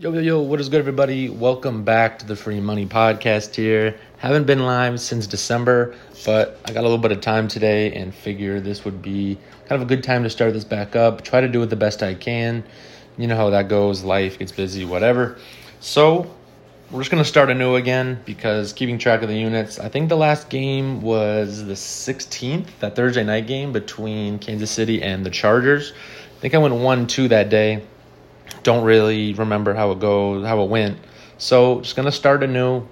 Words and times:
Yo, 0.00 0.12
yo, 0.12 0.20
yo, 0.20 0.40
what 0.40 0.60
is 0.60 0.68
good, 0.68 0.78
everybody? 0.78 1.28
Welcome 1.28 1.82
back 1.82 2.20
to 2.20 2.24
the 2.24 2.36
Free 2.36 2.60
Money 2.60 2.86
Podcast 2.86 3.56
here. 3.56 3.98
Haven't 4.18 4.46
been 4.46 4.60
live 4.60 5.00
since 5.00 5.26
December, 5.26 5.96
but 6.24 6.56
I 6.64 6.72
got 6.72 6.82
a 6.82 6.82
little 6.82 6.98
bit 6.98 7.10
of 7.10 7.20
time 7.20 7.48
today 7.48 7.92
and 7.92 8.14
figure 8.14 8.60
this 8.60 8.84
would 8.84 9.02
be 9.02 9.36
kind 9.66 9.82
of 9.82 9.82
a 9.82 9.86
good 9.86 10.04
time 10.04 10.22
to 10.22 10.30
start 10.30 10.52
this 10.52 10.62
back 10.62 10.94
up. 10.94 11.24
Try 11.24 11.40
to 11.40 11.48
do 11.48 11.64
it 11.64 11.66
the 11.66 11.74
best 11.74 12.04
I 12.04 12.14
can. 12.14 12.62
You 13.16 13.26
know 13.26 13.34
how 13.34 13.50
that 13.50 13.68
goes, 13.68 14.04
life 14.04 14.38
gets 14.38 14.52
busy, 14.52 14.84
whatever. 14.84 15.36
So, 15.80 16.32
we're 16.92 17.00
just 17.00 17.10
going 17.10 17.24
to 17.24 17.28
start 17.28 17.50
anew 17.50 17.74
again 17.74 18.20
because 18.24 18.72
keeping 18.72 18.98
track 18.98 19.22
of 19.22 19.28
the 19.28 19.36
units. 19.36 19.80
I 19.80 19.88
think 19.88 20.10
the 20.10 20.16
last 20.16 20.48
game 20.48 21.02
was 21.02 21.64
the 21.64 21.74
16th, 21.74 22.68
that 22.78 22.94
Thursday 22.94 23.24
night 23.24 23.48
game 23.48 23.72
between 23.72 24.38
Kansas 24.38 24.70
City 24.70 25.02
and 25.02 25.26
the 25.26 25.30
Chargers. 25.30 25.92
I 26.36 26.40
think 26.40 26.54
I 26.54 26.58
went 26.58 26.76
1 26.76 27.08
2 27.08 27.26
that 27.28 27.48
day. 27.48 27.82
Don't 28.62 28.84
really 28.84 29.34
remember 29.34 29.74
how 29.74 29.92
it 29.92 30.00
goes, 30.00 30.46
how 30.46 30.62
it 30.62 30.68
went. 30.68 30.98
So, 31.38 31.80
just 31.80 31.96
to 31.96 32.12
start 32.12 32.42
anew. 32.42 32.86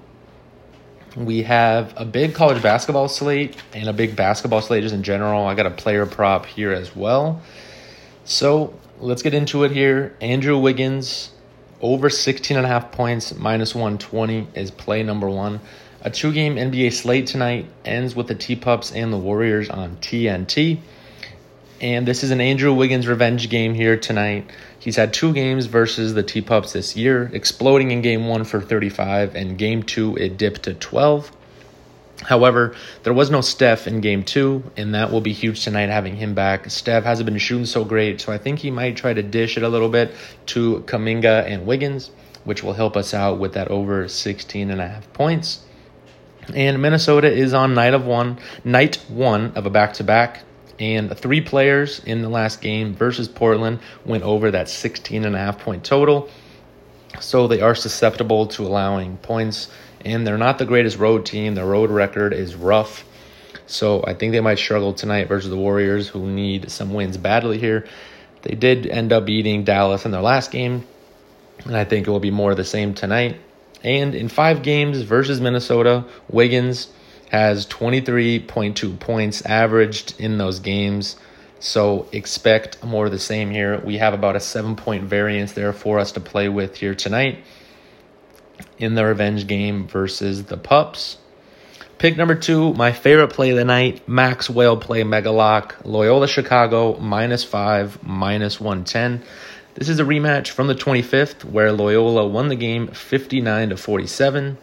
We 1.16 1.42
have 1.44 1.94
a 1.96 2.04
big 2.04 2.34
college 2.34 2.62
basketball 2.62 3.08
slate 3.08 3.56
and 3.72 3.88
a 3.88 3.92
big 3.94 4.14
basketball 4.14 4.60
slate 4.60 4.82
just 4.82 4.94
in 4.94 5.02
general. 5.02 5.46
I 5.46 5.54
got 5.54 5.64
a 5.64 5.70
player 5.70 6.04
prop 6.04 6.44
here 6.44 6.72
as 6.72 6.94
well. 6.94 7.40
So, 8.24 8.78
let's 9.00 9.22
get 9.22 9.34
into 9.34 9.64
it 9.64 9.72
here. 9.72 10.14
Andrew 10.20 10.58
Wiggins 10.58 11.30
over 11.80 12.08
16 12.08 12.56
and 12.56 12.66
a 12.66 12.68
half 12.68 12.92
points, 12.92 13.34
minus 13.34 13.74
120 13.74 14.48
is 14.54 14.70
play 14.70 15.02
number 15.02 15.28
one. 15.28 15.60
A 16.02 16.10
two 16.10 16.32
game 16.32 16.56
NBA 16.56 16.92
slate 16.92 17.26
tonight 17.26 17.66
ends 17.84 18.14
with 18.14 18.28
the 18.28 18.34
T 18.34 18.56
Pups 18.56 18.92
and 18.92 19.12
the 19.12 19.18
Warriors 19.18 19.68
on 19.68 19.96
TNT. 19.96 20.80
And 21.80 22.08
this 22.08 22.22
is 22.22 22.30
an 22.30 22.40
Andrew 22.40 22.72
Wiggins 22.72 23.06
revenge 23.06 23.50
game 23.50 23.74
here 23.74 23.98
tonight. 23.98 24.50
He's 24.78 24.96
had 24.96 25.12
two 25.12 25.34
games 25.34 25.66
versus 25.66 26.14
the 26.14 26.22
T 26.22 26.40
Pups 26.40 26.72
this 26.72 26.96
year, 26.96 27.30
exploding 27.34 27.90
in 27.90 28.00
game 28.00 28.26
one 28.26 28.44
for 28.44 28.62
35, 28.62 29.34
and 29.34 29.58
game 29.58 29.82
two 29.82 30.16
it 30.16 30.38
dipped 30.38 30.62
to 30.62 30.74
12. 30.74 31.30
However, 32.22 32.74
there 33.02 33.12
was 33.12 33.30
no 33.30 33.42
Steph 33.42 33.86
in 33.86 34.00
game 34.00 34.22
two, 34.22 34.64
and 34.74 34.94
that 34.94 35.12
will 35.12 35.20
be 35.20 35.34
huge 35.34 35.64
tonight 35.64 35.90
having 35.90 36.16
him 36.16 36.32
back. 36.32 36.70
Steph 36.70 37.04
hasn't 37.04 37.26
been 37.26 37.36
shooting 37.36 37.66
so 37.66 37.84
great, 37.84 38.22
so 38.22 38.32
I 38.32 38.38
think 38.38 38.60
he 38.60 38.70
might 38.70 38.96
try 38.96 39.12
to 39.12 39.22
dish 39.22 39.58
it 39.58 39.62
a 39.62 39.68
little 39.68 39.90
bit 39.90 40.12
to 40.46 40.82
Kuminga 40.86 41.44
and 41.44 41.66
Wiggins, 41.66 42.10
which 42.44 42.62
will 42.62 42.72
help 42.72 42.96
us 42.96 43.12
out 43.12 43.38
with 43.38 43.52
that 43.52 43.68
over 43.68 44.08
16 44.08 44.70
and 44.70 44.80
a 44.80 44.88
half 44.88 45.12
points. 45.12 45.60
And 46.54 46.80
Minnesota 46.80 47.30
is 47.30 47.52
on 47.52 47.74
night 47.74 47.92
of 47.92 48.06
one, 48.06 48.38
night 48.64 48.96
one 49.08 49.52
of 49.54 49.66
a 49.66 49.70
back 49.70 49.92
to 49.94 50.04
back. 50.04 50.42
And 50.78 51.16
three 51.16 51.40
players 51.40 52.00
in 52.00 52.22
the 52.22 52.28
last 52.28 52.60
game 52.60 52.94
versus 52.94 53.28
Portland 53.28 53.80
went 54.04 54.24
over 54.24 54.50
that 54.50 54.68
16 54.68 55.24
and 55.24 55.34
a 55.34 55.38
half 55.38 55.58
point 55.58 55.84
total. 55.84 56.28
So 57.20 57.46
they 57.46 57.60
are 57.60 57.74
susceptible 57.74 58.46
to 58.48 58.66
allowing 58.66 59.16
points 59.18 59.70
and 60.04 60.26
they're 60.26 60.38
not 60.38 60.58
the 60.58 60.64
greatest 60.64 60.98
road 60.98 61.26
team. 61.26 61.54
Their 61.54 61.66
road 61.66 61.90
record 61.90 62.32
is 62.32 62.54
rough. 62.54 63.04
So 63.66 64.04
I 64.06 64.14
think 64.14 64.32
they 64.32 64.40
might 64.40 64.58
struggle 64.58 64.92
tonight 64.92 65.26
versus 65.26 65.50
the 65.50 65.56
Warriors, 65.56 66.06
who 66.08 66.30
need 66.30 66.70
some 66.70 66.94
wins 66.94 67.16
badly 67.16 67.58
here. 67.58 67.86
They 68.42 68.54
did 68.54 68.86
end 68.86 69.12
up 69.12 69.24
beating 69.24 69.64
Dallas 69.64 70.04
in 70.04 70.12
their 70.12 70.22
last 70.22 70.52
game, 70.52 70.86
and 71.64 71.76
I 71.76 71.84
think 71.84 72.06
it 72.06 72.10
will 72.10 72.20
be 72.20 72.30
more 72.30 72.52
of 72.52 72.56
the 72.56 72.64
same 72.64 72.94
tonight. 72.94 73.40
And 73.82 74.14
in 74.14 74.28
five 74.28 74.62
games 74.62 75.02
versus 75.02 75.40
Minnesota, 75.40 76.04
Wiggins 76.30 76.88
has 77.30 77.66
23.2 77.66 78.98
points 78.98 79.44
averaged 79.44 80.18
in 80.20 80.38
those 80.38 80.60
games. 80.60 81.16
So 81.58 82.08
expect 82.12 82.84
more 82.84 83.06
of 83.06 83.12
the 83.12 83.18
same 83.18 83.50
here. 83.50 83.78
We 83.78 83.98
have 83.98 84.14
about 84.14 84.36
a 84.36 84.40
seven 84.40 84.76
point 84.76 85.04
variance 85.04 85.52
there 85.52 85.72
for 85.72 85.98
us 85.98 86.12
to 86.12 86.20
play 86.20 86.48
with 86.48 86.76
here 86.76 86.94
tonight 86.94 87.38
in 88.78 88.94
the 88.94 89.04
revenge 89.04 89.46
game 89.46 89.86
versus 89.86 90.44
the 90.44 90.56
Pups. 90.56 91.18
Pick 91.98 92.16
number 92.18 92.34
two, 92.34 92.74
my 92.74 92.92
favorite 92.92 93.32
play 93.32 93.50
of 93.50 93.56
the 93.56 93.64
night, 93.64 94.06
Max 94.06 94.50
Whale 94.50 94.76
play 94.76 95.02
Mega 95.02 95.30
Lock, 95.30 95.76
Loyola 95.82 96.28
Chicago, 96.28 96.98
minus 96.98 97.42
five, 97.42 98.02
minus 98.02 98.60
110. 98.60 99.22
This 99.74 99.88
is 99.88 99.98
a 99.98 100.04
rematch 100.04 100.48
from 100.48 100.66
the 100.66 100.74
25th 100.74 101.44
where 101.44 101.72
Loyola 101.72 102.26
won 102.26 102.48
the 102.48 102.56
game 102.56 102.88
59 102.88 103.70
to 103.70 103.76
47. 103.78 104.58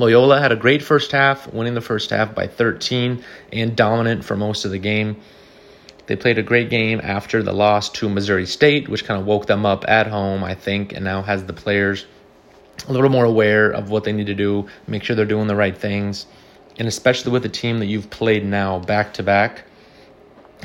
Loyola 0.00 0.40
had 0.40 0.50
a 0.50 0.56
great 0.56 0.82
first 0.82 1.12
half, 1.12 1.52
winning 1.52 1.74
the 1.74 1.82
first 1.82 2.08
half 2.08 2.34
by 2.34 2.46
13 2.46 3.22
and 3.52 3.76
dominant 3.76 4.24
for 4.24 4.34
most 4.34 4.64
of 4.64 4.70
the 4.70 4.78
game. 4.78 5.20
They 6.06 6.16
played 6.16 6.38
a 6.38 6.42
great 6.42 6.70
game 6.70 7.02
after 7.04 7.42
the 7.42 7.52
loss 7.52 7.90
to 7.90 8.08
Missouri 8.08 8.46
State, 8.46 8.88
which 8.88 9.04
kind 9.04 9.20
of 9.20 9.26
woke 9.26 9.44
them 9.44 9.66
up 9.66 9.84
at 9.86 10.06
home, 10.06 10.42
I 10.42 10.54
think, 10.54 10.94
and 10.94 11.04
now 11.04 11.20
has 11.20 11.44
the 11.44 11.52
players 11.52 12.06
a 12.88 12.92
little 12.92 13.10
more 13.10 13.26
aware 13.26 13.70
of 13.70 13.90
what 13.90 14.04
they 14.04 14.12
need 14.14 14.28
to 14.28 14.34
do, 14.34 14.66
make 14.86 15.04
sure 15.04 15.14
they're 15.14 15.26
doing 15.26 15.48
the 15.48 15.54
right 15.54 15.76
things, 15.76 16.24
and 16.78 16.88
especially 16.88 17.30
with 17.30 17.44
a 17.44 17.50
team 17.50 17.78
that 17.80 17.86
you've 17.86 18.08
played 18.08 18.42
now 18.42 18.78
back 18.78 19.12
to 19.14 19.22
back, 19.22 19.64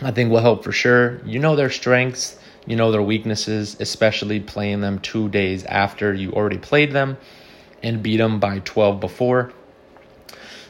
I 0.02 0.12
think 0.12 0.32
will 0.32 0.40
help 0.40 0.64
for 0.64 0.72
sure. 0.72 1.20
You 1.26 1.40
know 1.40 1.58
their 1.58 1.70
strengths, 1.70 2.40
you 2.66 2.78
know 2.78 2.90
their 2.90 3.02
weaknesses, 3.02 3.76
especially 3.82 4.40
playing 4.40 4.80
them 4.80 5.00
two 5.00 5.28
days 5.28 5.66
after 5.66 6.14
you 6.14 6.32
already 6.32 6.58
played 6.58 6.94
them 6.94 7.18
and 7.86 8.02
beat 8.02 8.18
them 8.18 8.40
by 8.40 8.60
12 8.60 9.00
before. 9.00 9.54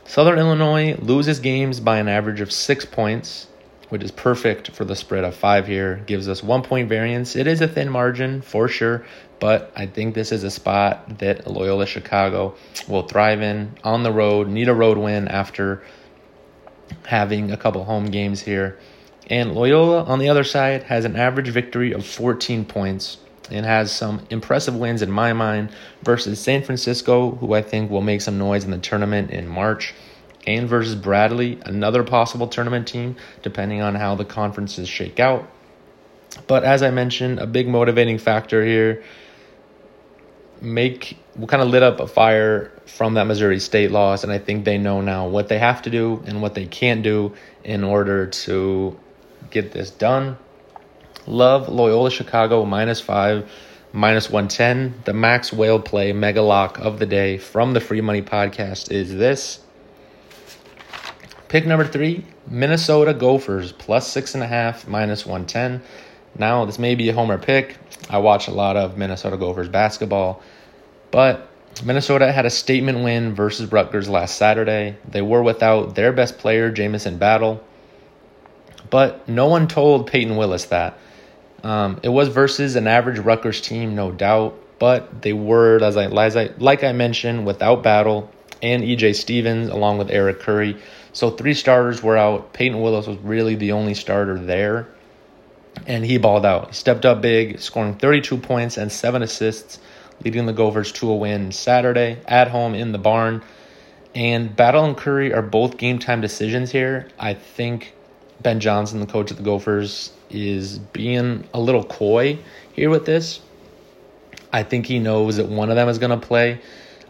Southern 0.03 0.37
Illinois 0.37 0.95
loses 0.99 1.39
games 1.39 1.79
by 1.79 1.97
an 1.97 2.07
average 2.07 2.41
of 2.41 2.51
six 2.51 2.85
points, 2.85 3.47
which 3.89 4.03
is 4.03 4.11
perfect 4.11 4.71
for 4.71 4.83
the 4.85 4.95
spread 4.95 5.23
of 5.23 5.33
five 5.33 5.65
here. 5.65 6.03
Gives 6.05 6.27
us 6.27 6.43
one 6.43 6.61
point 6.61 6.89
variance. 6.89 7.35
It 7.35 7.47
is 7.47 7.61
a 7.61 7.67
thin 7.67 7.89
margin 7.89 8.41
for 8.41 8.67
sure, 8.67 9.05
but 9.39 9.71
I 9.75 9.87
think 9.87 10.13
this 10.13 10.31
is 10.31 10.43
a 10.43 10.51
spot 10.51 11.19
that 11.19 11.47
Loyola 11.47 11.87
Chicago 11.87 12.55
will 12.87 13.03
thrive 13.03 13.41
in 13.41 13.77
on 13.83 14.03
the 14.03 14.11
road. 14.11 14.49
Need 14.49 14.67
a 14.67 14.75
road 14.75 14.97
win 14.97 15.27
after 15.29 15.81
having 17.05 17.51
a 17.51 17.57
couple 17.57 17.83
home 17.85 18.07
games 18.07 18.41
here. 18.41 18.77
And 19.27 19.55
Loyola, 19.55 20.03
on 20.03 20.19
the 20.19 20.29
other 20.29 20.43
side, 20.43 20.83
has 20.83 21.05
an 21.05 21.15
average 21.15 21.47
victory 21.47 21.93
of 21.93 22.05
14 22.05 22.65
points 22.65 23.17
and 23.51 23.65
has 23.65 23.91
some 23.91 24.25
impressive 24.29 24.75
wins 24.75 25.01
in 25.01 25.11
my 25.11 25.33
mind 25.33 25.69
versus 26.03 26.39
San 26.39 26.63
Francisco, 26.63 27.31
who 27.31 27.53
I 27.53 27.61
think 27.61 27.91
will 27.91 28.01
make 28.01 28.21
some 28.21 28.37
noise 28.37 28.63
in 28.63 28.71
the 28.71 28.77
tournament 28.77 29.31
in 29.31 29.47
March, 29.47 29.93
and 30.47 30.67
versus 30.69 30.95
Bradley, 30.95 31.59
another 31.65 32.03
possible 32.03 32.47
tournament 32.47 32.87
team, 32.87 33.15
depending 33.41 33.81
on 33.81 33.95
how 33.95 34.15
the 34.15 34.25
conferences 34.25 34.87
shake 34.87 35.19
out. 35.19 35.49
But 36.47 36.63
as 36.63 36.83
I 36.83 36.91
mentioned, 36.91 37.39
a 37.39 37.47
big 37.47 37.67
motivating 37.67 38.17
factor 38.17 38.65
here 38.65 39.03
make 40.61 41.17
we 41.35 41.47
kind 41.47 41.61
of 41.61 41.69
lit 41.69 41.83
up 41.83 41.99
a 41.99 42.07
fire 42.07 42.71
from 42.85 43.15
that 43.15 43.25
Missouri 43.25 43.59
State 43.59 43.91
loss, 43.91 44.23
and 44.23 44.31
I 44.31 44.37
think 44.37 44.65
they 44.65 44.77
know 44.77 45.01
now 45.01 45.27
what 45.27 45.49
they 45.49 45.59
have 45.59 45.81
to 45.83 45.89
do 45.89 46.23
and 46.25 46.41
what 46.41 46.53
they 46.53 46.65
can't 46.65 47.03
do 47.03 47.33
in 47.63 47.83
order 47.83 48.27
to 48.27 48.97
get 49.49 49.71
this 49.71 49.91
done. 49.91 50.37
Love 51.27 51.69
Loyola 51.69 52.11
Chicago 52.11 52.65
minus 52.65 53.01
five, 53.01 53.49
minus 53.91 54.29
110. 54.29 55.01
The 55.05 55.13
max 55.13 55.51
whale 55.51 55.79
play 55.79 56.13
mega 56.13 56.41
lock 56.41 56.77
of 56.77 56.99
the 56.99 57.05
day 57.07 57.37
from 57.39 57.73
the 57.73 57.79
Free 57.79 58.01
Money 58.01 58.21
Podcast 58.21 58.91
is 58.91 59.13
this. 59.15 59.59
Pick 61.47 61.65
number 61.65 61.85
three 61.85 62.25
Minnesota 62.47 63.13
Gophers 63.13 63.71
plus 63.71 64.07
six 64.07 64.35
and 64.35 64.43
a 64.43 64.47
half, 64.47 64.87
minus 64.87 65.25
110. 65.25 65.81
Now, 66.37 66.65
this 66.65 66.77
may 66.77 66.93
be 66.93 67.09
a 67.09 67.13
homer 67.13 67.37
pick. 67.37 67.77
I 68.09 68.19
watch 68.19 68.47
a 68.47 68.51
lot 68.51 68.77
of 68.77 68.97
Minnesota 68.97 69.37
Gophers 69.37 69.69
basketball, 69.69 70.43
but 71.09 71.47
Minnesota 71.83 72.31
had 72.31 72.45
a 72.45 72.49
statement 72.49 73.03
win 73.03 73.33
versus 73.33 73.71
Rutgers 73.71 74.07
last 74.09 74.37
Saturday. 74.37 74.97
They 75.09 75.21
were 75.21 75.41
without 75.41 75.95
their 75.95 76.13
best 76.13 76.37
player, 76.37 76.69
Jamison 76.69 77.17
Battle, 77.17 77.63
but 78.89 79.27
no 79.27 79.47
one 79.47 79.67
told 79.67 80.07
Payton 80.07 80.35
Willis 80.37 80.65
that. 80.65 80.97
Um, 81.65 81.99
it 82.03 82.09
was 82.09 82.27
versus 82.27 82.75
an 82.75 82.87
average 82.87 83.19
Rutgers 83.19 83.59
team, 83.59 83.95
no 83.95 84.11
doubt, 84.11 84.57
but 84.77 85.21
they 85.21 85.33
were, 85.33 85.83
as 85.83 85.97
I, 85.97 86.05
as 86.05 86.37
I 86.37 86.51
like 86.57 86.83
I 86.83 86.91
mentioned, 86.91 87.45
without 87.45 87.81
Battle 87.81 88.31
and 88.61 88.83
EJ 88.83 89.15
Stephens 89.15 89.69
along 89.69 89.97
with 89.97 90.11
Eric 90.11 90.39
Curry. 90.39 90.77
So 91.11 91.31
three 91.31 91.53
starters 91.53 92.03
were 92.03 92.17
out. 92.17 92.53
Payton 92.53 92.81
Willis 92.81 93.07
was 93.07 93.17
really 93.17 93.55
the 93.55 93.71
only 93.71 93.95
starter 93.95 94.37
there 94.37 94.87
and 95.87 96.05
he 96.05 96.17
balled 96.17 96.45
out. 96.45 96.67
He 96.67 96.73
stepped 96.73 97.05
up 97.05 97.21
big, 97.21 97.59
scoring 97.59 97.95
32 97.95 98.37
points 98.37 98.77
and 98.77 98.91
seven 98.91 99.21
assists, 99.21 99.79
leading 100.23 100.45
the 100.45 100.53
Gophers 100.53 100.91
to 100.93 101.09
a 101.09 101.15
win 101.15 101.51
Saturday 101.51 102.17
at 102.27 102.49
home 102.49 102.73
in 102.73 102.91
the 102.91 102.97
barn. 102.97 103.43
And 104.13 104.55
Battle 104.55 104.85
and 104.85 104.95
Curry 104.95 105.33
are 105.33 105.41
both 105.41 105.77
game 105.77 105.99
time 105.99 106.21
decisions 106.21 106.71
here. 106.71 107.09
I 107.19 107.33
think 107.33 107.93
Ben 108.45 108.59
Johnson, 108.59 108.99
the 108.99 109.07
coach 109.07 109.31
of 109.31 109.37
the 109.37 109.43
Gophers, 109.43 110.11
is 110.29 110.77
being 110.77 111.47
a 111.51 111.59
little 111.59 111.83
coy 111.83 112.37
here 112.73 112.91
with 112.91 113.03
this. 113.03 113.41
I 114.53 114.61
think 114.61 114.85
he 114.85 114.99
knows 114.99 115.37
that 115.37 115.47
one 115.47 115.71
of 115.71 115.75
them 115.75 115.89
is 115.89 115.97
going 115.97 116.11
to 116.11 116.27
play. 116.27 116.61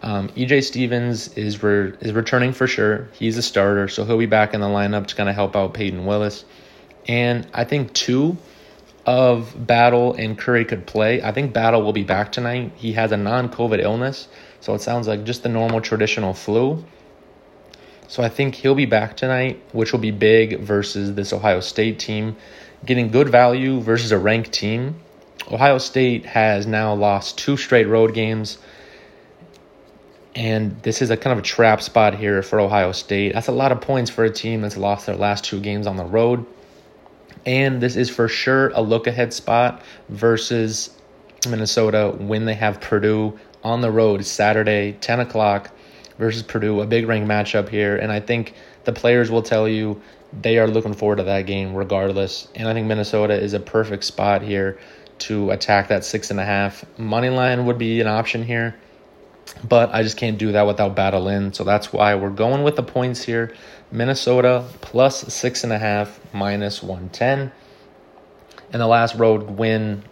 Um, 0.02 0.30
EJ 0.30 0.64
Stephens 0.64 1.28
is 1.36 1.62
re- 1.62 1.92
is 2.00 2.14
returning 2.14 2.54
for 2.54 2.68
sure. 2.68 3.10
He's 3.12 3.38
a 3.38 3.42
starter, 3.42 3.90
so 3.90 4.06
he'll 4.06 4.18
be 4.18 4.28
back 4.28 4.54
in 4.54 4.62
the 4.62 4.68
lineup 4.68 5.08
to 5.08 5.16
kind 5.16 5.28
of 5.28 5.36
help 5.36 5.58
out 5.58 5.74
Payton 5.74 6.06
Willis. 6.06 6.46
And 7.06 7.46
I 7.54 7.66
think 7.66 7.92
two 7.92 8.38
of 9.06 9.68
Battle 9.68 10.14
and 10.14 10.38
Curry 10.38 10.64
could 10.64 10.88
play. 10.88 11.22
I 11.22 11.34
think 11.34 11.52
Battle 11.52 11.82
will 11.82 11.92
be 11.92 12.06
back 12.06 12.32
tonight. 12.32 12.72
He 12.78 12.94
has 12.94 13.12
a 13.12 13.18
non 13.18 13.50
COVID 13.50 13.84
illness, 13.84 14.30
so 14.62 14.74
it 14.74 14.82
sounds 14.82 15.06
like 15.06 15.26
just 15.26 15.44
the 15.44 15.50
normal 15.50 15.82
traditional 15.82 16.34
flu. 16.34 16.86
So 18.08 18.24
I 18.24 18.30
think 18.30 18.56
he'll 18.56 18.76
be 18.76 18.86
back 18.86 19.18
tonight, 19.18 19.62
which 19.72 19.92
will 19.92 20.00
be 20.00 20.12
big 20.12 20.60
versus 20.60 21.16
this 21.16 21.34
Ohio 21.34 21.60
State 21.60 22.00
team. 22.00 22.36
Getting 22.86 23.10
good 23.10 23.30
value 23.30 23.80
versus 23.82 24.12
a 24.12 24.18
ranked 24.18 24.52
team. 24.52 25.02
Ohio 25.52 25.78
State 25.78 26.26
has 26.26 26.68
now 26.68 26.94
lost 26.94 27.38
two 27.38 27.58
straight 27.58 27.88
road 27.88 28.14
games. 28.14 28.58
And 30.36 30.82
this 30.84 31.02
is 31.02 31.10
a 31.10 31.18
kind 31.18 31.32
of 31.32 31.40
a 31.40 31.48
trap 31.48 31.82
spot 31.82 32.16
here 32.16 32.42
for 32.44 32.60
Ohio 32.60 32.92
State. 32.92 33.34
That's 33.34 33.48
a 33.48 33.54
lot 33.54 33.72
of 33.72 33.82
points 33.82 34.12
for 34.12 34.24
a 34.24 34.30
team 34.30 34.62
that's 34.62 34.78
lost 34.78 35.06
their 35.06 35.16
last 35.16 35.46
two 35.46 35.60
games 35.60 35.88
on 35.88 35.96
the 35.96 36.04
road. 36.04 36.46
And 37.46 37.82
this 37.82 37.96
is 37.96 38.10
for 38.10 38.28
sure 38.28 38.70
a 38.70 38.82
look 38.82 39.08
ahead 39.08 39.34
spot 39.34 39.82
versus 40.10 40.90
Minnesota 41.48 42.14
when 42.18 42.46
they 42.46 42.56
have 42.56 42.82
Purdue 42.82 43.40
on 43.64 43.82
the 43.82 43.92
road 43.92 44.26
Saturday, 44.26 44.94
10 45.00 45.22
o'clock 45.22 45.72
versus 46.18 46.44
Purdue, 46.44 46.82
a 46.82 46.86
big 46.86 47.08
ring 47.08 47.26
matchup 47.26 47.70
here. 47.70 47.98
And 47.98 48.12
I 48.12 48.20
think 48.20 48.54
the 48.84 48.94
players 48.94 49.30
will 49.30 49.42
tell 49.42 49.68
you 49.68 50.02
they 50.42 50.58
are 50.58 50.68
looking 50.68 50.94
forward 50.94 51.18
to 51.18 51.24
that 51.24 51.46
game 51.46 51.76
regardless. 51.76 52.48
And 52.56 52.68
I 52.68 52.74
think 52.74 52.88
Minnesota 52.88 53.34
is 53.34 53.54
a 53.54 53.60
perfect 53.60 54.04
spot 54.04 54.42
here 54.42 54.80
to 55.18 55.52
attack 55.52 55.88
that 55.90 56.04
six 56.04 56.32
and 56.32 56.40
a 56.40 56.46
half. 56.46 56.86
Money 56.98 57.30
line 57.30 57.66
would 57.66 57.78
be 57.78 58.02
an 58.02 58.08
option 58.08 58.44
here, 58.44 58.76
but 59.68 59.94
I 59.94 60.04
just 60.04 60.18
can't 60.18 60.38
do 60.38 60.52
that 60.52 60.68
without 60.68 60.96
battle 60.96 61.28
in. 61.30 61.54
So 61.54 61.64
that's 61.64 61.94
why 61.94 62.16
we're 62.16 62.30
going 62.30 62.64
with 62.64 62.76
the 62.76 62.84
points 62.84 63.24
here. 63.24 63.54
Minnesota 63.92 64.66
plus 64.82 65.34
six 65.34 65.64
and 65.64 65.72
a 65.72 65.78
half, 65.78 66.20
minus 66.34 66.84
110. 66.84 67.52
And 68.74 68.82
the 68.82 68.88
last 68.88 69.16
road 69.16 69.52
win 69.52 70.04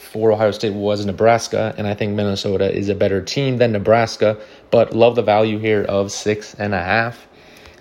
for 0.00 0.32
Ohio 0.32 0.50
State 0.50 0.72
was 0.72 1.04
Nebraska, 1.04 1.74
and 1.76 1.86
I 1.86 1.94
think 1.94 2.14
Minnesota 2.14 2.74
is 2.74 2.88
a 2.88 2.94
better 2.94 3.20
team 3.22 3.58
than 3.58 3.72
Nebraska, 3.72 4.38
but 4.70 4.94
love 4.94 5.14
the 5.14 5.22
value 5.22 5.58
here 5.58 5.84
of 5.84 6.10
six 6.10 6.54
and 6.54 6.74
a 6.74 6.82
half. 6.82 7.28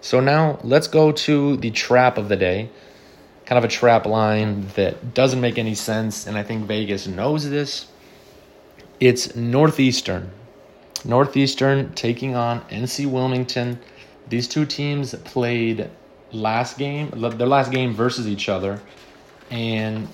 So 0.02 0.20
now 0.20 0.60
let's 0.64 0.88
go 0.88 1.12
to 1.12 1.58
the 1.58 1.72
trap 1.72 2.18
of 2.18 2.30
the 2.30 2.36
day. 2.36 2.70
Kind 3.46 3.58
of 3.58 3.64
a 3.64 3.74
trap 3.74 4.06
line 4.06 4.68
that 4.76 5.14
doesn't 5.14 5.42
make 5.42 5.58
any 5.58 5.74
sense, 5.74 6.28
and 6.28 6.38
I 6.38 6.44
think 6.44 6.68
Vegas 6.68 7.08
knows 7.08 7.50
this. 7.50 7.88
It's 9.00 9.36
Northeastern. 9.36 10.30
Northeastern 11.06 11.94
taking 11.94 12.36
on 12.36 12.62
NC 12.70 13.10
Wilmington. 13.10 13.80
These 14.28 14.50
two 14.50 14.66
teams 14.66 15.16
played 15.16 15.90
last 16.32 16.78
game, 16.78 17.10
their 17.12 17.48
last 17.48 17.72
game 17.72 17.94
versus 17.94 18.28
each 18.28 18.50
other, 18.50 18.82
and 19.50 20.08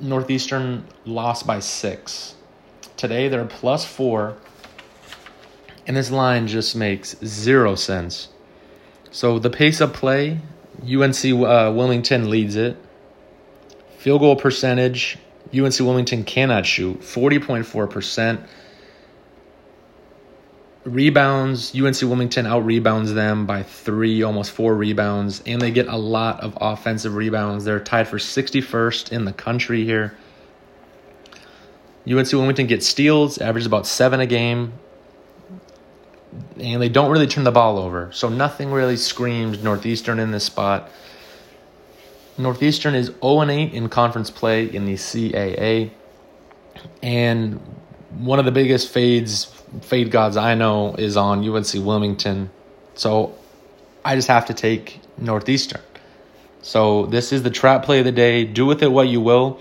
Northeastern 0.00 0.84
lost 1.04 1.46
by 1.46 1.60
six. 1.60 2.34
Today 2.96 3.28
they're 3.28 3.44
plus 3.44 3.84
four, 3.84 4.36
and 5.86 5.96
this 5.96 6.10
line 6.10 6.46
just 6.46 6.76
makes 6.76 7.16
zero 7.24 7.74
sense. 7.74 8.28
So 9.10 9.38
the 9.38 9.50
pace 9.50 9.80
of 9.80 9.92
play, 9.92 10.38
UNC 10.82 11.24
uh, 11.24 11.72
Wilmington 11.74 12.30
leads 12.30 12.56
it. 12.56 12.76
Field 13.98 14.20
goal 14.20 14.36
percentage, 14.36 15.18
UNC 15.52 15.78
Wilmington 15.80 16.24
cannot 16.24 16.64
shoot, 16.64 17.00
40.4%. 17.00 18.46
Rebounds, 20.84 21.74
UNC 21.74 22.00
Wilmington 22.00 22.46
out 22.46 22.64
rebounds 22.64 23.12
them 23.12 23.44
by 23.44 23.62
three, 23.62 24.22
almost 24.22 24.50
four 24.50 24.74
rebounds, 24.74 25.42
and 25.44 25.60
they 25.60 25.70
get 25.70 25.86
a 25.88 25.96
lot 25.96 26.40
of 26.40 26.56
offensive 26.58 27.14
rebounds. 27.14 27.66
They're 27.66 27.80
tied 27.80 28.08
for 28.08 28.16
61st 28.16 29.12
in 29.12 29.26
the 29.26 29.32
country 29.32 29.84
here. 29.84 30.16
UNC 32.10 32.32
Wilmington 32.32 32.66
gets 32.66 32.86
steals, 32.86 33.36
averages 33.38 33.66
about 33.66 33.86
seven 33.86 34.20
a 34.20 34.26
game, 34.26 34.72
and 36.58 36.80
they 36.80 36.88
don't 36.88 37.10
really 37.10 37.26
turn 37.26 37.44
the 37.44 37.52
ball 37.52 37.78
over. 37.78 38.10
So 38.12 38.30
nothing 38.30 38.72
really 38.72 38.96
screams 38.96 39.62
Northeastern 39.62 40.18
in 40.18 40.30
this 40.30 40.44
spot. 40.44 40.88
Northeastern 42.38 42.94
is 42.94 43.08
0 43.22 43.50
8 43.50 43.74
in 43.74 43.90
conference 43.90 44.30
play 44.30 44.64
in 44.64 44.86
the 44.86 44.94
CAA, 44.94 45.90
and 47.02 47.60
one 48.18 48.38
of 48.38 48.44
the 48.44 48.52
biggest 48.52 48.88
fades 48.88 49.44
fade 49.82 50.10
gods 50.10 50.36
I 50.36 50.54
know 50.54 50.94
is 50.94 51.16
on 51.16 51.48
UNC 51.48 51.74
Wilmington. 51.74 52.50
So 52.94 53.34
I 54.04 54.16
just 54.16 54.28
have 54.28 54.46
to 54.46 54.54
take 54.54 55.00
Northeastern. 55.16 55.80
So 56.62 57.06
this 57.06 57.32
is 57.32 57.42
the 57.42 57.50
trap 57.50 57.84
play 57.84 58.00
of 58.00 58.04
the 58.04 58.12
day. 58.12 58.44
Do 58.44 58.66
with 58.66 58.82
it 58.82 58.90
what 58.90 59.08
you 59.08 59.20
will. 59.20 59.60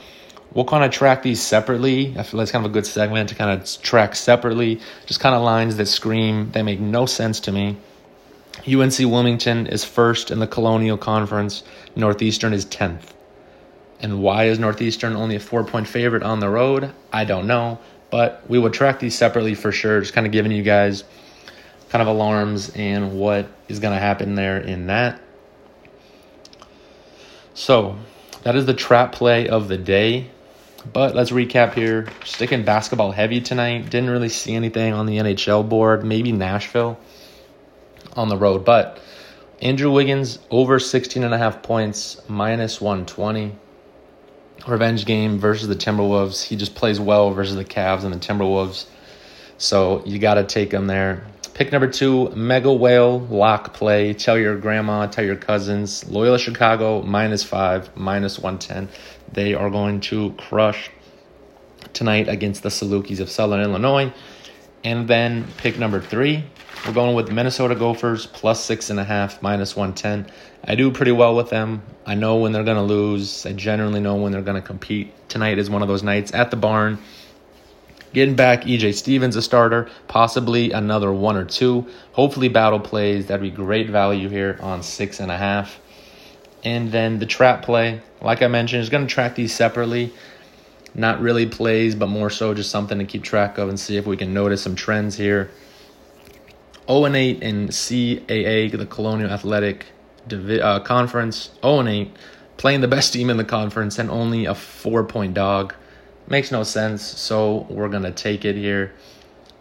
We'll 0.53 0.65
kind 0.65 0.83
of 0.83 0.91
track 0.91 1.21
these 1.21 1.41
separately. 1.41 2.15
I 2.17 2.23
feel 2.23 2.39
that's 2.39 2.51
kind 2.51 2.65
of 2.65 2.71
a 2.71 2.73
good 2.73 2.87
segment 2.87 3.29
to 3.29 3.35
kind 3.35 3.51
of 3.51 3.81
track 3.81 4.15
separately. 4.15 4.81
Just 5.05 5.19
kind 5.19 5.35
of 5.35 5.43
lines 5.43 5.77
that 5.77 5.85
scream, 5.85 6.51
they 6.51 6.63
make 6.63 6.79
no 6.79 7.05
sense 7.05 7.39
to 7.41 7.51
me. 7.51 7.77
UNC 8.67 8.97
Wilmington 8.99 9.67
is 9.67 9.85
first 9.85 10.31
in 10.31 10.39
the 10.39 10.47
Colonial 10.47 10.97
Conference. 10.97 11.63
Northeastern 11.95 12.51
is 12.51 12.65
10th. 12.65 13.13
And 14.01 14.21
why 14.21 14.45
is 14.45 14.59
Northeastern 14.59 15.15
only 15.15 15.35
a 15.35 15.39
four 15.39 15.63
point 15.63 15.87
favorite 15.87 16.23
on 16.23 16.39
the 16.39 16.49
road? 16.49 16.91
I 17.13 17.25
don't 17.25 17.47
know. 17.47 17.79
But 18.09 18.43
we 18.47 18.57
will 18.59 18.71
track 18.71 18.99
these 18.99 19.17
separately 19.17 19.53
for 19.55 19.71
sure, 19.71 20.01
just 20.01 20.13
kind 20.13 20.25
of 20.25 20.33
giving 20.33 20.51
you 20.51 20.63
guys 20.63 21.03
kind 21.89 22.01
of 22.01 22.07
alarms 22.07 22.71
and 22.75 23.19
what 23.19 23.47
is 23.67 23.79
going 23.79 23.93
to 23.93 23.99
happen 23.99 24.35
there 24.35 24.57
in 24.57 24.87
that. 24.87 25.21
So, 27.53 27.97
that 28.43 28.55
is 28.55 28.65
the 28.65 28.73
trap 28.73 29.11
play 29.11 29.49
of 29.49 29.67
the 29.67 29.77
day. 29.77 30.29
But 30.93 31.13
let's 31.13 31.31
recap 31.31 31.73
here. 31.73 32.07
Sticking 32.23 32.63
basketball 32.63 33.11
heavy 33.11 33.41
tonight. 33.41 33.89
Didn't 33.89 34.09
really 34.09 34.29
see 34.29 34.55
anything 34.55 34.93
on 34.93 35.05
the 35.05 35.17
NHL 35.17 35.67
board. 35.67 36.05
Maybe 36.05 36.31
Nashville 36.31 36.97
on 38.13 38.29
the 38.29 38.37
road. 38.37 38.63
But 38.63 38.99
Andrew 39.61 39.91
Wiggins 39.91 40.39
over 40.49 40.79
16 40.79 41.23
and 41.23 41.33
a 41.33 41.37
half 41.37 41.61
points, 41.61 42.21
minus 42.29 42.79
120 42.79 43.55
revenge 44.67 45.05
game 45.05 45.39
versus 45.39 45.67
the 45.67 45.75
Timberwolves. 45.75 46.43
He 46.43 46.55
just 46.55 46.75
plays 46.75 46.99
well 46.99 47.31
versus 47.31 47.55
the 47.55 47.65
Cavs 47.65 48.03
and 48.03 48.13
the 48.13 48.19
Timberwolves. 48.19 48.85
So 49.57 50.03
you 50.05 50.19
got 50.19 50.35
to 50.35 50.43
take 50.43 50.71
him 50.71 50.87
there. 50.87 51.25
Pick 51.53 51.73
number 51.73 51.89
two, 51.89 52.29
Mega 52.29 52.71
Whale 52.71 53.19
Lock 53.19 53.73
Play. 53.73 54.13
Tell 54.13 54.37
your 54.37 54.57
grandma, 54.57 55.07
tell 55.07 55.25
your 55.25 55.35
cousins. 55.35 56.09
Loyola 56.09 56.39
Chicago, 56.39 57.01
minus 57.01 57.43
five, 57.43 57.95
minus 57.97 58.39
110. 58.39 58.87
They 59.33 59.53
are 59.53 59.69
going 59.69 59.99
to 60.01 60.31
crush 60.37 60.89
tonight 61.91 62.29
against 62.29 62.63
the 62.63 62.69
Salukis 62.69 63.19
of 63.19 63.29
Southern 63.29 63.59
Illinois. 63.61 64.13
And 64.83 65.07
then 65.07 65.45
pick 65.57 65.77
number 65.77 65.99
three, 65.99 66.45
we're 66.85 66.93
going 66.93 67.15
with 67.15 67.31
Minnesota 67.31 67.75
Gophers 67.75 68.25
plus 68.25 68.63
six 68.63 68.89
and 68.89 68.99
a 68.99 69.03
half, 69.03 69.41
minus 69.41 69.75
110. 69.75 70.31
I 70.63 70.75
do 70.75 70.91
pretty 70.91 71.11
well 71.11 71.35
with 71.35 71.49
them. 71.49 71.81
I 72.05 72.15
know 72.15 72.37
when 72.37 72.53
they're 72.53 72.63
going 72.63 72.77
to 72.77 72.83
lose. 72.83 73.45
I 73.45 73.51
generally 73.51 73.99
know 73.99 74.15
when 74.15 74.31
they're 74.31 74.41
going 74.41 74.61
to 74.61 74.65
compete. 74.65 75.13
Tonight 75.27 75.57
is 75.57 75.69
one 75.69 75.81
of 75.81 75.87
those 75.87 76.03
nights 76.03 76.33
at 76.33 76.51
the 76.51 76.57
barn. 76.57 76.99
Getting 78.13 78.35
back 78.35 78.63
EJ 78.63 78.95
Stephens, 78.95 79.35
a 79.35 79.41
starter, 79.41 79.89
possibly 80.07 80.71
another 80.71 81.11
one 81.11 81.35
or 81.35 81.45
two. 81.45 81.87
Hopefully, 82.13 82.47
battle 82.47 82.79
plays. 82.79 83.27
That'd 83.27 83.41
be 83.41 83.51
great 83.51 83.89
value 83.89 84.29
here 84.29 84.57
on 84.61 84.81
six 84.81 85.19
and 85.19 85.29
a 85.31 85.37
half. 85.37 85.79
And 86.63 86.91
then 86.91 87.19
the 87.19 87.25
trap 87.25 87.63
play, 87.63 88.01
like 88.21 88.41
I 88.41 88.47
mentioned, 88.47 88.81
is 88.81 88.89
going 88.89 89.05
to 89.05 89.13
track 89.13 89.35
these 89.35 89.53
separately. 89.53 90.11
Not 90.95 91.21
really 91.21 91.45
plays, 91.45 91.95
but 91.95 92.07
more 92.07 92.29
so 92.29 92.53
just 92.53 92.71
something 92.71 92.97
to 92.97 93.05
keep 93.05 93.23
track 93.23 93.57
of 93.57 93.69
and 93.69 93.79
see 93.79 93.97
if 93.97 94.05
we 94.05 94.17
can 94.17 94.33
notice 94.33 94.61
some 94.63 94.75
trends 94.75 95.15
here. 95.15 95.51
0 96.87 97.05
and 97.05 97.15
8 97.15 97.43
in 97.43 97.67
CAA, 97.67 98.71
the 98.71 98.85
Colonial 98.85 99.29
Athletic 99.29 99.85
Divi- 100.27 100.61
uh, 100.61 100.79
Conference. 100.79 101.51
0 101.61 101.81
and 101.81 101.89
8, 101.89 102.15
playing 102.57 102.81
the 102.81 102.87
best 102.87 103.13
team 103.13 103.29
in 103.29 103.37
the 103.37 103.45
conference 103.45 103.99
and 103.99 104.09
only 104.09 104.45
a 104.45 104.55
four 104.55 105.03
point 105.03 105.33
dog. 105.33 105.73
Makes 106.27 106.51
no 106.51 106.63
sense, 106.63 107.03
so 107.03 107.67
we're 107.69 107.89
going 107.89 108.03
to 108.03 108.11
take 108.11 108.45
it 108.45 108.55
here 108.55 108.93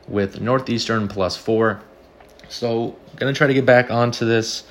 with 0.06 0.40
Northeastern 0.40 1.08
plus 1.08 1.36
four. 1.36 1.82
So, 2.48 2.96
going 3.16 3.32
to 3.32 3.36
try 3.36 3.46
to 3.46 3.54
get 3.54 3.66
back 3.66 3.90
onto 3.90 4.24
this, 4.24 4.64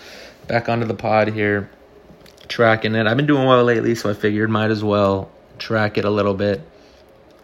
back 0.48 0.68
onto 0.68 0.86
the 0.86 0.96
pod 0.96 1.28
here, 1.28 1.70
tracking 2.48 2.96
it. 2.96 3.06
I've 3.06 3.18
been 3.18 3.28
doing 3.28 3.46
well 3.46 3.64
lately, 3.64 3.94
so 3.94 4.10
I 4.10 4.14
figured 4.14 4.50
might 4.50 4.72
as 4.72 4.84
well 4.84 5.32
track 5.60 5.98
it 5.98 6.06
a 6.06 6.10
little 6.10 6.34
bit, 6.34 6.62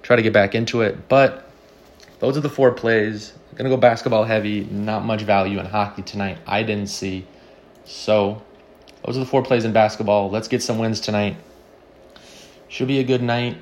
try 0.01 0.15
to 0.15 0.21
get 0.21 0.33
back 0.33 0.55
into 0.55 0.81
it. 0.81 1.07
But 1.09 1.49
those 2.19 2.37
are 2.37 2.41
the 2.41 2.49
four 2.49 2.71
plays. 2.71 3.33
Gonna 3.55 3.69
go 3.69 3.77
basketball 3.77 4.23
heavy. 4.23 4.61
Not 4.65 5.05
much 5.05 5.21
value 5.21 5.59
in 5.59 5.65
hockey 5.65 6.01
tonight. 6.01 6.37
I 6.47 6.63
didn't 6.63 6.87
see. 6.87 7.25
So 7.85 8.41
those 9.05 9.17
are 9.17 9.19
the 9.19 9.25
four 9.25 9.43
plays 9.43 9.65
in 9.65 9.73
basketball. 9.73 10.29
Let's 10.29 10.47
get 10.47 10.63
some 10.63 10.77
wins 10.79 10.99
tonight. 10.99 11.37
Should 12.67 12.87
be 12.87 12.99
a 12.99 13.03
good 13.03 13.21
night. 13.21 13.57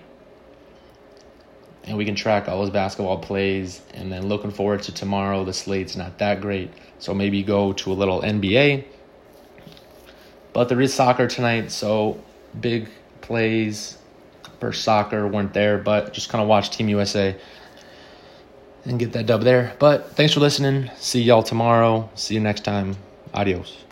And 1.84 1.98
we 1.98 2.06
can 2.06 2.16
track 2.16 2.48
all 2.48 2.60
those 2.60 2.70
basketball 2.70 3.18
plays. 3.18 3.82
And 3.94 4.12
then 4.12 4.28
looking 4.28 4.52
forward 4.52 4.84
to 4.84 4.94
tomorrow. 4.94 5.44
The 5.44 5.54
slate's 5.54 5.96
not 5.96 6.20
that 6.20 6.40
great. 6.40 6.72
So 7.00 7.14
maybe 7.14 7.44
go 7.44 7.74
to 7.74 7.92
a 7.92 7.96
little 7.96 8.22
NBA. 8.22 8.86
But 10.54 10.70
there 10.70 10.80
is 10.80 10.94
soccer 10.94 11.28
tonight. 11.28 11.72
So 11.72 12.24
big 12.60 12.88
plays 13.22 13.98
for 14.60 14.72
soccer 14.72 15.28
weren't 15.28 15.54
there, 15.54 15.78
but 15.78 16.14
just 16.14 16.30
kind 16.30 16.42
of 16.42 16.48
watch 16.48 16.70
Team 16.70 16.90
USA 16.90 17.36
and 18.86 19.00
get 19.00 19.14
that 19.14 19.26
dub 19.26 19.44
there. 19.44 19.76
But 19.80 20.16
thanks 20.16 20.34
for 20.34 20.40
listening. 20.40 20.90
See 20.98 21.22
y'all 21.22 21.44
tomorrow. 21.44 22.10
See 22.16 22.36
you 22.36 22.40
next 22.40 22.62
time. 22.62 22.98
Adios. 23.34 23.84